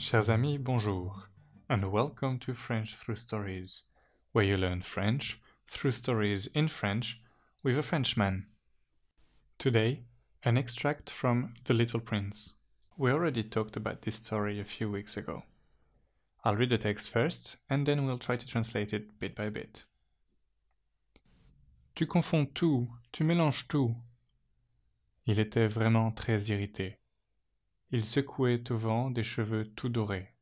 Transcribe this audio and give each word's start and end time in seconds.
Chers 0.00 0.30
amis, 0.30 0.56
bonjour, 0.56 1.28
and 1.68 1.92
welcome 1.92 2.38
to 2.38 2.54
French 2.54 2.96
Through 2.96 3.16
Stories, 3.16 3.82
where 4.32 4.46
you 4.46 4.56
learn 4.56 4.80
French 4.80 5.38
through 5.68 5.92
stories 5.92 6.46
in 6.54 6.68
French 6.68 7.20
with 7.62 7.76
a 7.76 7.82
Frenchman. 7.82 8.46
Today, 9.58 10.04
an 10.42 10.56
extract 10.56 11.10
from 11.10 11.52
The 11.64 11.74
Little 11.74 12.00
Prince. 12.00 12.54
We 12.96 13.10
already 13.10 13.42
talked 13.42 13.76
about 13.76 14.00
this 14.00 14.16
story 14.16 14.58
a 14.58 14.64
few 14.64 14.90
weeks 14.90 15.18
ago. 15.18 15.42
I'll 16.44 16.56
read 16.56 16.70
the 16.70 16.78
text 16.78 17.10
first, 17.10 17.58
and 17.68 17.84
then 17.84 18.06
we'll 18.06 18.16
try 18.16 18.36
to 18.36 18.46
translate 18.46 18.94
it 18.94 19.20
bit 19.20 19.36
by 19.36 19.50
bit. 19.50 19.84
Tu 21.94 22.06
confonds 22.06 22.48
tout, 22.54 22.88
tu 23.12 23.22
mélanges 23.22 23.68
tout. 23.68 23.94
Il 25.26 25.38
était 25.38 25.68
vraiment 25.68 26.16
très 26.16 26.48
irrité. 26.48 26.99
Il 27.92 28.04
secouait 28.04 28.70
au 28.70 28.76
vent 28.76 29.10
des 29.10 29.24
cheveux 29.24 29.66
tout 29.66 29.88
dorés. 29.88 30.32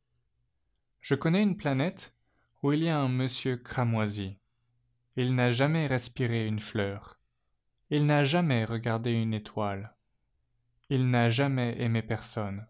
Je 1.00 1.14
connais 1.14 1.42
une 1.42 1.56
planète 1.56 2.14
où 2.62 2.72
il 2.72 2.82
y 2.82 2.90
a 2.90 2.98
un 2.98 3.08
monsieur 3.08 3.56
cramoisi. 3.56 4.36
Il 5.16 5.34
n'a 5.34 5.50
jamais 5.50 5.86
respiré 5.86 6.46
une 6.46 6.60
fleur. 6.60 7.18
Il 7.88 8.04
n'a 8.04 8.24
jamais 8.24 8.66
regardé 8.66 9.12
une 9.12 9.32
étoile. 9.32 9.96
Il 10.90 11.08
n'a 11.08 11.30
jamais 11.30 11.80
aimé 11.80 12.02
personne. 12.02 12.66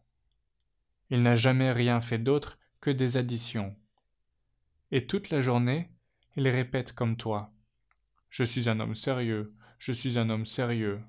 Il 1.10 1.22
n'a 1.22 1.34
jamais 1.34 1.72
rien 1.72 2.00
fait 2.00 2.18
d'autre 2.18 2.58
que 2.80 2.90
des 2.90 3.16
additions. 3.16 3.74
Et 4.92 5.06
toute 5.06 5.30
la 5.30 5.40
journée, 5.40 5.90
il 6.36 6.46
répète 6.46 6.92
comme 6.92 7.16
toi. 7.16 7.52
Je 8.30 8.44
suis 8.44 8.68
un 8.68 8.78
homme 8.78 8.94
sérieux, 8.94 9.54
je 9.78 9.90
suis 9.90 10.18
un 10.18 10.30
homme 10.30 10.46
sérieux. 10.46 11.00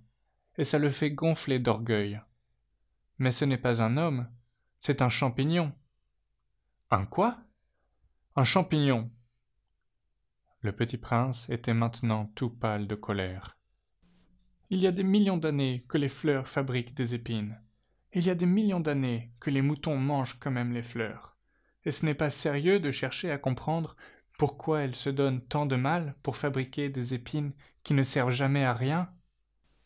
Et 0.58 0.64
ça 0.64 0.80
le 0.80 0.90
fait 0.90 1.12
gonfler 1.12 1.60
d'orgueil. 1.60 2.20
Mais 3.20 3.32
ce 3.32 3.46
n'est 3.46 3.58
pas 3.58 3.84
un 3.84 3.98
homme, 3.98 4.28
c'est 4.80 5.02
un 5.02 5.10
champignon. 5.10 5.74
Un 6.90 7.06
quoi? 7.06 7.38
Un 8.36 8.46
champignon. 8.46 9.12
Le 10.62 10.72
petit 10.72 10.98
prince 10.98 11.50
était 11.50 11.74
maintenant 11.74 12.32
tout 12.36 12.50
pâle 12.50 12.88
de 12.88 12.96
colère. 12.96 13.58
Il 14.70 14.82
y 14.82 14.88
a 14.88 14.92
des 14.92 15.04
millions 15.04 15.38
d'années 15.38 15.86
que 15.90 15.98
les 15.98 16.10
fleurs 16.10 16.48
fabriquent 16.48 16.94
des 16.94 17.14
épines. 17.14 17.60
Il 18.14 18.26
y 18.26 18.30
a 18.30 18.36
des 18.36 18.46
millions 18.46 18.80
d'années 18.80 19.32
que 19.40 19.50
les 19.50 19.62
moutons 19.62 19.98
mangent 19.98 20.40
quand 20.40 20.52
même 20.52 20.72
les 20.72 20.84
fleurs. 20.84 21.38
Et 21.86 21.92
ce 21.92 22.06
n'est 22.06 22.16
pas 22.16 22.30
sérieux 22.30 22.80
de 22.80 22.92
chercher 22.92 23.32
à 23.32 23.38
comprendre 23.38 23.96
pourquoi 24.38 24.82
elles 24.82 24.96
se 24.96 25.10
donnent 25.10 25.42
tant 25.42 25.66
de 25.66 25.76
mal 25.76 26.16
pour 26.24 26.38
fabriquer 26.38 26.90
des 26.90 27.14
épines 27.14 27.52
qui 27.84 27.94
ne 27.94 28.04
servent 28.04 28.32
jamais 28.32 28.64
à 28.64 28.74
rien. 28.74 29.10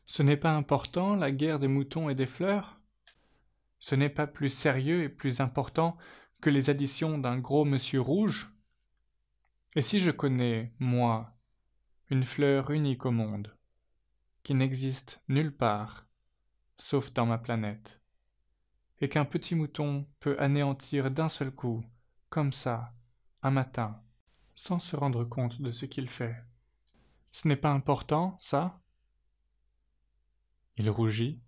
Ce 0.05 0.21
n'est 0.21 0.37
pas 0.37 0.53
important 0.53 1.15
la 1.15 1.31
guerre 1.31 1.59
des 1.59 1.67
moutons 1.67 2.09
et 2.09 2.15
des 2.15 2.27
fleurs? 2.27 2.79
Ce 3.83 3.95
n'est 3.95 4.07
pas 4.09 4.27
plus 4.27 4.47
sérieux 4.47 5.03
et 5.03 5.09
plus 5.09 5.41
important 5.41 5.97
que 6.39 6.49
les 6.49 6.69
additions 6.69 7.17
d'un 7.17 7.37
gros 7.37 7.65
monsieur 7.65 7.99
rouge? 7.99 8.55
Et 9.75 9.81
si 9.81 9.99
je 9.99 10.09
connais, 10.09 10.73
moi, 10.79 11.37
une 12.09 12.23
fleur 12.23 12.71
unique 12.71 13.05
au 13.05 13.11
monde, 13.11 13.53
qui 14.41 14.53
n'existe 14.53 15.21
nulle 15.27 15.53
part, 15.53 16.07
sauf 16.77 17.11
dans 17.11 17.25
ma 17.25 17.37
planète, 17.37 18.01
et 19.01 19.09
qu'un 19.09 19.25
petit 19.25 19.53
mouton 19.53 20.07
peut 20.21 20.37
anéantir 20.39 21.11
d'un 21.11 21.27
seul 21.27 21.51
coup, 21.51 21.83
comme 22.29 22.53
ça, 22.53 22.93
un 23.41 23.51
matin, 23.51 24.01
sans 24.55 24.79
se 24.79 24.95
rendre 24.95 25.25
compte 25.25 25.61
de 25.61 25.71
ce 25.71 25.85
qu'il 25.85 26.07
fait. 26.07 26.41
Ce 27.33 27.49
n'est 27.49 27.57
pas 27.57 27.73
important, 27.73 28.37
ça? 28.39 28.81
Il 30.77 30.89
rougit, 30.89 31.41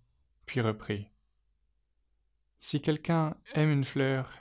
puis 0.44 0.60
reprit. 0.60 1.10
Si 2.58 2.80
quelqu'un 2.80 3.36
aime 3.54 3.70
une 3.70 3.84
fleur 3.84 4.32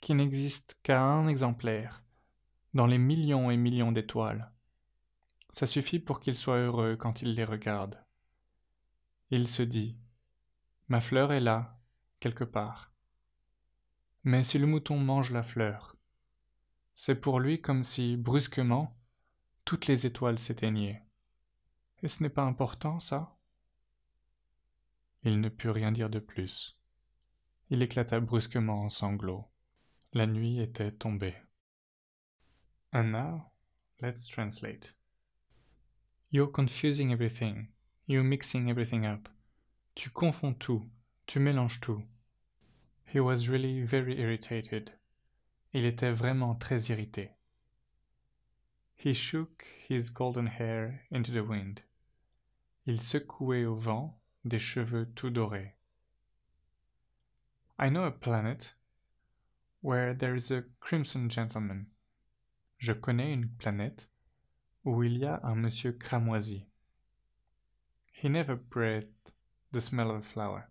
qui 0.00 0.14
n'existe 0.14 0.78
qu'à 0.82 1.02
un 1.02 1.28
exemplaire, 1.28 2.02
dans 2.74 2.86
les 2.86 2.98
millions 2.98 3.50
et 3.50 3.56
millions 3.56 3.92
d'étoiles, 3.92 4.52
ça 5.50 5.66
suffit 5.66 5.98
pour 5.98 6.20
qu'il 6.20 6.36
soit 6.36 6.58
heureux 6.58 6.96
quand 6.96 7.22
il 7.22 7.34
les 7.34 7.44
regarde. 7.44 8.02
Il 9.30 9.48
se 9.48 9.62
dit 9.62 9.98
Ma 10.88 11.00
fleur 11.00 11.32
est 11.32 11.40
là, 11.40 11.78
quelque 12.20 12.44
part. 12.44 12.92
Mais 14.24 14.44
si 14.44 14.58
le 14.58 14.66
mouton 14.66 14.98
mange 14.98 15.32
la 15.32 15.42
fleur, 15.42 15.96
c'est 16.94 17.20
pour 17.20 17.40
lui 17.40 17.60
comme 17.60 17.82
si, 17.82 18.16
brusquement, 18.16 18.96
toutes 19.64 19.86
les 19.86 20.06
étoiles 20.06 20.38
s'éteignaient. 20.38 21.04
Et 22.02 22.08
ce 22.08 22.22
n'est 22.22 22.28
pas 22.28 22.42
important, 22.42 23.00
ça? 23.00 23.36
Il 25.22 25.40
ne 25.40 25.48
put 25.48 25.70
rien 25.70 25.92
dire 25.92 26.10
de 26.10 26.20
plus. 26.20 26.77
Il 27.70 27.82
éclata 27.82 28.20
brusquement 28.20 28.84
en 28.84 28.88
sanglots. 28.88 29.46
La 30.14 30.26
nuit 30.26 30.60
était 30.60 30.92
tombée. 30.92 31.34
And 32.92 33.12
now, 33.12 33.52
let's 34.00 34.26
translate. 34.26 34.94
You're 36.30 36.50
confusing 36.50 37.12
everything. 37.12 37.68
You're 38.06 38.24
mixing 38.24 38.68
everything 38.68 39.04
up. 39.04 39.28
Tu 39.94 40.10
confonds 40.10 40.54
tout. 40.58 40.88
Tu 41.26 41.40
mélanges 41.40 41.80
tout. 41.80 42.02
He 43.06 43.20
was 43.20 43.48
really 43.48 43.82
very 43.82 44.18
irritated. 44.18 44.92
Il 45.74 45.84
était 45.84 46.12
vraiment 46.12 46.54
très 46.54 46.90
irrité. 46.90 47.30
He 48.96 49.14
shook 49.14 49.66
his 49.88 50.10
golden 50.10 50.46
hair 50.46 51.00
into 51.10 51.30
the 51.30 51.46
wind. 51.46 51.82
Il 52.86 53.00
secouait 53.00 53.64
au 53.64 53.74
vent 53.74 54.18
des 54.44 54.58
cheveux 54.58 55.06
tout 55.14 55.30
dorés. 55.30 55.77
I 57.80 57.90
know 57.90 58.04
a 58.04 58.10
planet 58.10 58.74
where 59.82 60.12
there 60.12 60.34
is 60.34 60.50
a 60.50 60.64
crimson 60.80 61.28
gentleman. 61.28 61.86
Je 62.76 62.92
connais 62.92 63.32
une 63.32 63.50
planète 63.56 64.08
où 64.84 65.04
il 65.04 65.18
y 65.18 65.24
a 65.24 65.40
un 65.44 65.54
monsieur 65.54 65.92
cramoisi. 65.92 66.66
He 68.12 68.28
never 68.28 68.56
breathed 68.56 69.32
the 69.70 69.80
smell 69.80 70.10
of 70.10 70.16
a 70.16 70.22
flower. 70.22 70.70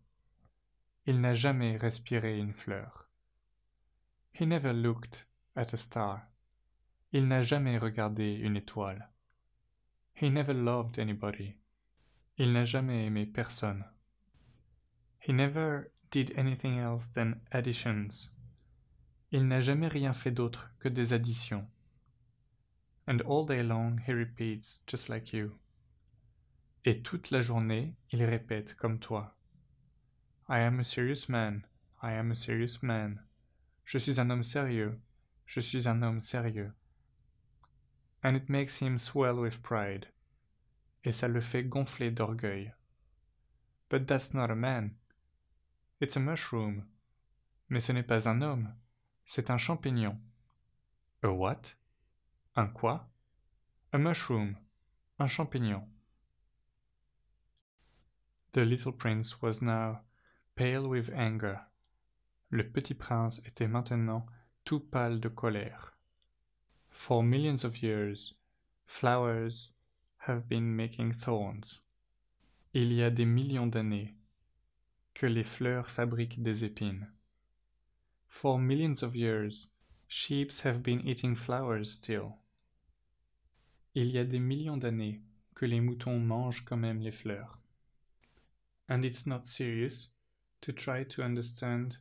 Il 1.06 1.22
n'a 1.22 1.34
jamais 1.34 1.78
respiré 1.78 2.40
une 2.40 2.52
fleur. 2.52 3.08
He 4.34 4.46
never 4.46 4.74
looked 4.74 5.26
at 5.56 5.74
a 5.74 5.78
star. 5.78 6.28
Il 7.14 7.30
n'a 7.30 7.42
jamais 7.42 7.78
regardé 7.78 8.34
une 8.34 8.58
étoile. 8.58 9.08
He 10.14 10.30
never 10.30 10.54
loved 10.54 11.00
anybody. 11.00 11.56
Il 12.38 12.52
n'a 12.52 12.66
jamais 12.66 13.06
aimé 13.06 13.26
personne. 13.26 13.86
He 15.20 15.32
never 15.32 15.92
did 16.18 16.34
anything 16.36 16.80
else 16.80 17.10
than 17.10 17.36
additions. 17.52 18.32
Il 19.32 19.48
n'a 19.48 19.60
jamais 19.60 19.88
rien 19.88 20.14
fait 20.14 20.32
d'autre 20.32 20.72
que 20.80 20.90
des 20.90 21.14
additions. 21.14 21.68
And 23.08 23.22
all 23.22 23.46
day 23.46 23.62
long 23.62 24.00
he 24.08 24.14
repeats 24.14 24.82
just 24.88 25.10
like 25.10 25.32
you. 25.32 25.52
Et 26.86 27.04
toute 27.04 27.30
la 27.30 27.40
journée 27.40 27.94
il 28.12 28.24
répète 28.24 28.76
comme 28.76 28.98
toi. 28.98 29.36
I 30.50 30.62
am 30.62 30.80
a 30.80 30.84
serious 30.84 31.30
man. 31.30 31.68
I 32.02 32.14
am 32.14 32.32
a 32.32 32.36
serious 32.36 32.82
man. 32.82 33.22
Je 33.86 34.00
suis 34.00 34.20
un 34.20 34.32
homme 34.32 34.42
sérieux. 34.42 35.00
Je 35.46 35.60
suis 35.60 35.88
un 35.88 36.02
homme 36.02 36.20
sérieux. 36.20 36.74
And 38.24 38.36
it 38.36 38.50
makes 38.50 38.82
him 38.82 38.98
swell 38.98 39.38
with 39.40 39.62
pride. 39.62 40.08
Et 41.04 41.12
ça 41.12 41.28
le 41.28 41.42
fait 41.42 41.64
gonfler 41.64 42.10
d'orgueil. 42.10 42.74
But 43.88 44.08
that's 44.08 44.34
not 44.34 44.50
a 44.50 44.56
man. 44.56 44.96
It's 46.00 46.16
a 46.16 46.20
mushroom. 46.20 46.86
Mais 47.70 47.80
ce 47.80 47.92
n'est 47.92 48.04
pas 48.04 48.30
un 48.30 48.42
homme, 48.42 48.74
c'est 49.26 49.50
un 49.50 49.58
champignon. 49.58 50.18
A 51.24 51.30
what? 51.30 51.74
Un 52.56 52.68
quoi? 52.68 53.10
A 53.92 53.98
mushroom. 53.98 54.56
Un 55.20 55.28
champignon. 55.28 55.88
The 58.52 58.64
little 58.64 58.92
prince 58.92 59.42
was 59.42 59.62
now 59.62 60.02
pale 60.56 60.88
with 60.88 61.10
anger. 61.14 61.60
Le 62.50 62.64
petit 62.64 62.94
prince 62.94 63.42
était 63.46 63.68
maintenant 63.68 64.26
tout 64.64 64.80
pâle 64.80 65.20
de 65.20 65.30
colère. 65.30 65.98
For 66.90 67.24
millions 67.24 67.64
of 67.64 67.82
years, 67.82 68.36
flowers 68.86 69.72
have 70.28 70.48
been 70.48 70.76
making 70.76 71.12
thorns. 71.12 71.84
Il 72.74 72.94
y 72.94 73.02
a 73.02 73.10
des 73.10 73.26
millions 73.26 73.68
d'années, 73.68 74.16
que 75.18 75.26
les 75.26 75.44
fleurs 75.44 75.90
fabriquent 75.90 76.44
des 76.44 76.64
épines. 76.64 77.08
For 78.28 78.60
millions 78.60 79.02
of 79.02 79.16
years, 79.16 79.68
sheep 80.08 80.52
have 80.64 80.84
been 80.84 81.02
eating 81.08 81.36
flowers 81.36 81.86
still. 81.86 82.36
Il 83.96 84.12
y 84.12 84.20
a 84.20 84.24
des 84.24 84.38
millions 84.38 84.78
d'années 84.78 85.24
que 85.56 85.66
les 85.66 85.82
moutons 85.82 86.20
mangent 86.20 86.64
quand 86.66 86.78
même 86.78 87.02
les 87.02 87.12
fleurs. 87.12 87.58
And 88.88 89.04
it's 89.04 89.26
not 89.26 89.44
serious 89.44 90.14
to 90.62 90.72
try 90.72 91.04
to 91.06 91.24
understand 91.24 91.98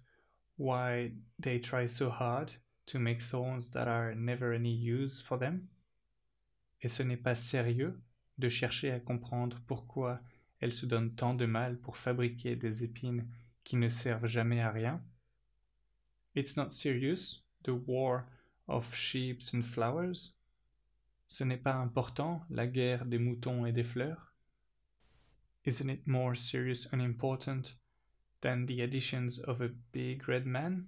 why 0.58 1.12
they 1.38 1.58
try 1.58 1.86
so 1.86 2.10
hard 2.10 2.52
to 2.84 2.98
make 2.98 3.22
thorns 3.22 3.70
that 3.70 3.88
are 3.88 4.14
never 4.14 4.52
any 4.52 4.74
use 4.74 5.22
for 5.22 5.38
them. 5.38 5.68
Et 6.82 6.90
ce 6.90 7.02
n'est 7.02 7.16
pas 7.16 7.34
sérieux 7.34 7.98
de 8.36 8.50
chercher 8.50 8.90
à 8.90 9.00
comprendre 9.00 9.58
pourquoi 9.66 10.20
elle 10.60 10.72
se 10.72 10.86
donne 10.86 11.14
tant 11.14 11.34
de 11.34 11.46
mal 11.46 11.78
pour 11.78 11.96
fabriquer 11.96 12.56
des 12.56 12.84
épines 12.84 13.26
qui 13.64 13.76
ne 13.76 13.88
servent 13.88 14.26
jamais 14.26 14.60
à 14.60 14.70
rien 14.70 15.02
It's 16.34 16.56
not 16.56 16.70
serious, 16.70 17.42
the 17.64 17.72
war 17.72 18.26
of 18.68 18.94
sheep 18.94 19.40
and 19.54 19.62
flowers? 19.62 20.34
Ce 21.28 21.44
n'est 21.44 21.56
pas 21.56 21.74
important, 21.74 22.44
la 22.50 22.66
guerre 22.66 23.06
des 23.06 23.18
moutons 23.18 23.64
et 23.64 23.72
des 23.72 23.84
fleurs? 23.84 24.34
Isn't 25.64 25.88
it 25.88 26.06
more 26.06 26.36
serious 26.36 26.86
and 26.92 27.00
important 27.00 27.74
than 28.42 28.66
the 28.66 28.82
additions 28.82 29.40
of 29.48 29.62
a 29.62 29.70
big 29.92 30.28
red 30.28 30.46
man? 30.46 30.86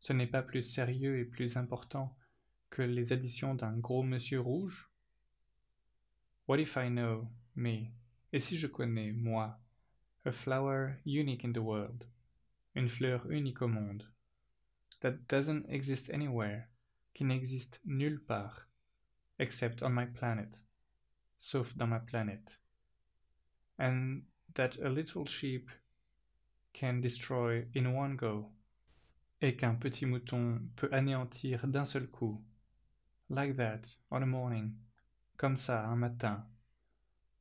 Ce 0.00 0.14
n'est 0.14 0.26
pas 0.26 0.42
plus 0.42 0.62
sérieux 0.62 1.18
et 1.18 1.24
plus 1.24 1.56
important 1.56 2.16
que 2.70 2.82
les 2.82 3.12
additions 3.12 3.54
d'un 3.54 3.76
gros 3.76 4.02
monsieur 4.02 4.40
rouge? 4.40 4.88
What 6.48 6.58
if 6.58 6.76
I 6.76 6.88
know, 6.88 7.28
me, 7.54 7.92
et 8.32 8.40
si 8.40 8.56
je 8.56 8.66
connais, 8.66 9.12
moi, 9.12 9.58
a 10.24 10.32
flower 10.32 11.00
unique 11.04 11.44
in 11.44 11.52
the 11.52 11.58
world, 11.58 12.04
une 12.74 12.88
fleur 12.88 13.26
unique 13.30 13.62
au 13.62 13.68
monde, 13.68 14.04
that 15.00 15.26
doesn't 15.28 15.66
exist 15.68 16.10
anywhere, 16.10 16.68
qui 17.14 17.24
n'existe 17.24 17.80
nulle 17.84 18.20
part, 18.20 18.68
except 19.38 19.82
on 19.82 19.90
my 19.90 20.06
planet, 20.06 20.62
sauf 21.36 21.74
dans 21.76 21.88
ma 21.88 21.98
planète, 21.98 22.60
and 23.78 24.22
that 24.54 24.78
a 24.84 24.88
little 24.88 25.26
sheep 25.26 25.70
can 26.72 27.00
destroy 27.00 27.66
in 27.74 27.94
one 27.94 28.14
go, 28.16 28.52
et 29.40 29.56
qu'un 29.56 29.74
petit 29.74 30.06
mouton 30.06 30.60
peut 30.76 30.90
anéantir 30.92 31.66
d'un 31.66 31.86
seul 31.86 32.06
coup, 32.06 32.44
like 33.30 33.56
that, 33.56 33.96
on 34.10 34.22
a 34.22 34.26
morning, 34.26 34.74
comme 35.36 35.56
ça, 35.56 35.86
un 35.86 35.96
matin, 35.96 36.46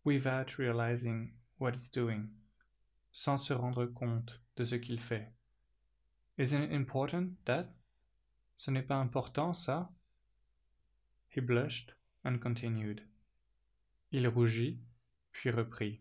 without 0.10 0.58
realizing 0.58 1.32
what 1.60 1.76
it's 1.76 1.88
doing, 1.88 2.30
sans 3.12 3.38
se 3.38 3.54
rendre 3.54 3.86
compte 3.86 4.40
de 4.56 4.66
ce 4.66 4.76
qu'il 4.76 5.00
fait. 5.00 5.28
Isn't 6.36 6.64
it 6.64 6.72
important, 6.72 7.38
that? 7.46 7.68
Ce 8.58 8.72
n'est 8.72 8.88
pas 8.88 8.96
important, 8.96 9.54
ça? 9.54 9.90
He 11.30 11.42
blushed 11.42 11.94
and 12.26 12.40
continued. 12.40 13.02
Il 14.12 14.28
rougit, 14.28 14.80
puis 15.32 15.52
reprit. 15.52 16.00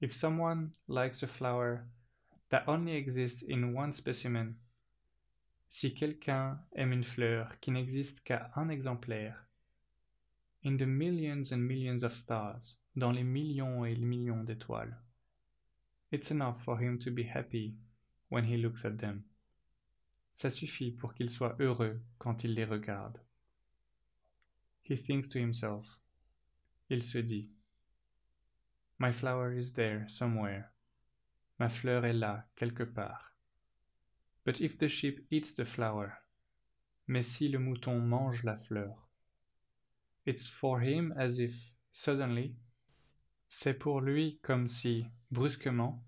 If 0.00 0.12
someone 0.12 0.70
likes 0.86 1.24
a 1.24 1.26
flower 1.26 1.86
that 2.50 2.62
only 2.68 2.94
exists 2.94 3.42
in 3.42 3.74
one 3.74 3.92
specimen, 3.92 4.54
si 5.68 5.94
quelqu'un 5.94 6.60
aime 6.76 6.92
une 6.92 7.02
fleur 7.02 7.58
qui 7.60 7.72
n'existe 7.72 8.22
qu'à 8.22 8.52
un 8.54 8.68
exemplaire, 8.68 9.48
in 10.62 10.76
the 10.76 10.86
millions 10.86 11.50
and 11.50 11.66
millions 11.66 12.04
of 12.04 12.16
stars, 12.16 12.76
dans 12.96 13.12
les 13.12 13.24
millions 13.24 13.84
et 13.84 13.94
les 13.94 14.04
millions 14.04 14.44
d'étoiles, 14.44 14.96
it's 16.12 16.30
enough 16.30 16.62
for 16.62 16.80
him 16.80 16.98
to 16.98 17.10
be 17.10 17.24
happy 17.24 17.74
when 18.28 18.44
he 18.44 18.56
looks 18.56 18.84
at 18.84 18.98
them. 18.98 19.24
Ça 20.32 20.50
suffit 20.50 20.90
pour 20.90 21.14
qu'il 21.14 21.30
soit 21.30 21.56
heureux 21.60 22.00
quand 22.18 22.44
il 22.44 22.54
les 22.54 22.64
regarde. 22.64 23.20
He 24.82 24.96
thinks 24.96 25.28
to 25.28 25.38
himself. 25.38 25.98
Il 26.90 27.02
se 27.02 27.18
dit. 27.18 27.48
My 28.98 29.12
flower 29.12 29.52
is 29.52 29.72
there 29.72 30.06
somewhere. 30.08 30.72
Ma 31.58 31.68
fleur 31.68 32.04
est 32.04 32.12
là 32.12 32.46
quelque 32.56 32.84
part. 32.84 33.34
But 34.44 34.60
if 34.60 34.76
the 34.76 34.88
sheep 34.88 35.26
eats 35.30 35.54
the 35.54 35.64
flower, 35.64 36.22
mais 37.06 37.22
si 37.22 37.48
le 37.48 37.58
mouton 37.58 38.00
mange 38.00 38.44
la 38.44 38.56
fleur, 38.56 39.08
it's 40.26 40.46
for 40.46 40.80
him 40.80 41.12
as 41.16 41.38
if 41.38 41.54
suddenly, 41.92 42.56
c'est 43.56 43.74
pour 43.74 44.00
lui 44.00 44.40
comme 44.42 44.66
si, 44.66 45.06
brusquement, 45.30 46.04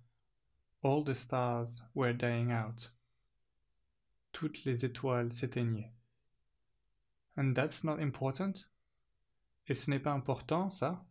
all 0.82 1.04
the 1.04 1.14
stars 1.14 1.84
were 1.94 2.12
dying 2.12 2.50
out. 2.50 2.92
Toutes 4.32 4.64
les 4.64 4.84
étoiles 4.84 5.32
s'éteignaient. 5.32 5.92
And 7.36 7.54
that's 7.54 7.84
not 7.84 8.00
important? 8.00 8.66
Et 9.68 9.74
ce 9.74 9.88
n'est 9.90 10.02
pas 10.02 10.12
important, 10.12 10.68
ça? 10.68 11.06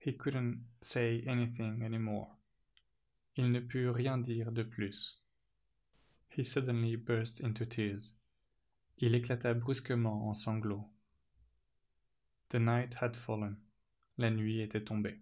He 0.00 0.16
couldn't 0.16 0.64
say 0.80 1.22
anything 1.28 1.84
anymore. 1.84 2.36
Il 3.36 3.52
ne 3.52 3.60
put 3.60 3.88
rien 3.88 4.18
dire 4.18 4.50
de 4.50 4.64
plus. 4.64 5.20
He 6.28 6.44
suddenly 6.44 6.96
burst 6.96 7.40
into 7.40 7.64
tears. 7.64 8.14
Il 8.98 9.14
éclata 9.14 9.54
brusquement 9.54 10.28
en 10.28 10.34
sanglots. 10.34 10.90
The 12.48 12.58
night 12.58 12.94
had 13.00 13.14
fallen. 13.14 13.56
La 14.20 14.28
nuit 14.28 14.60
était 14.60 14.84
tombée. 14.84 15.16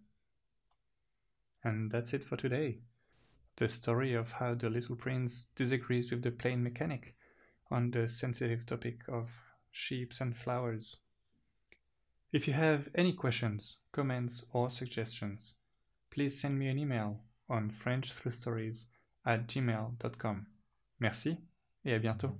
And 1.62 1.88
that's 1.88 2.12
it 2.12 2.24
for 2.24 2.36
today. 2.36 2.80
The 3.56 3.68
story 3.68 4.12
of 4.12 4.32
how 4.32 4.54
the 4.54 4.68
little 4.68 4.96
prince 4.96 5.46
disagrees 5.54 6.10
with 6.10 6.22
the 6.22 6.32
plain 6.32 6.64
mechanic 6.64 7.14
on 7.70 7.92
the 7.92 8.08
sensitive 8.08 8.66
topic 8.66 9.02
of 9.08 9.30
sheep 9.70 10.12
and 10.20 10.36
flowers. 10.36 10.96
If 12.32 12.48
you 12.48 12.54
have 12.54 12.88
any 12.92 13.12
questions, 13.12 13.76
comments, 13.92 14.44
or 14.52 14.68
suggestions, 14.68 15.54
please 16.10 16.40
send 16.40 16.58
me 16.58 16.66
an 16.66 16.78
email 16.78 17.20
on 17.48 17.70
frenchthroughstories 17.70 18.86
at 19.24 19.46
gmail.com. 19.46 20.46
Merci 20.98 21.38
et 21.84 21.94
à 21.94 22.00
bientôt. 22.00 22.36